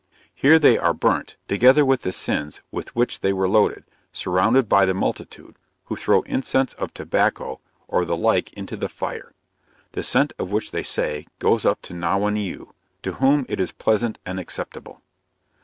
Here 0.33 0.57
they 0.57 0.79
are 0.79 0.95
burnt, 0.95 1.37
together 1.47 1.85
with 1.85 2.01
the 2.01 2.11
sins 2.11 2.61
with 2.71 2.95
which 2.95 3.19
they 3.19 3.31
were 3.31 3.47
loaded, 3.47 3.83
surrounded 4.11 4.67
by 4.67 4.83
the 4.87 4.95
multitude, 4.95 5.57
who 5.85 5.95
throw 5.95 6.23
incense 6.23 6.73
of 6.73 6.91
tobacco 6.91 7.59
or 7.87 8.03
the 8.03 8.17
like 8.17 8.51
into 8.53 8.75
the 8.75 8.89
fire, 8.89 9.33
the 9.91 10.01
scent 10.01 10.33
of 10.39 10.51
which 10.51 10.71
they 10.71 10.81
say, 10.81 11.27
goes 11.37 11.65
up 11.67 11.83
to 11.83 11.93
Nauwaneu, 11.93 12.71
to 13.03 13.11
whom 13.11 13.45
it 13.47 13.59
is 13.59 13.71
pleasant 13.71 14.17
and 14.25 14.39
acceptable. 14.39 15.03